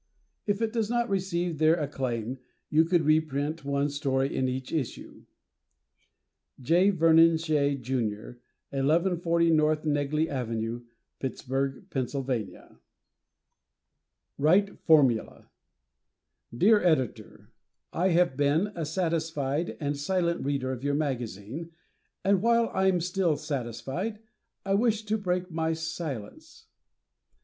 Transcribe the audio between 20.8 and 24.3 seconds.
your magazine, and while I'm still satisfied,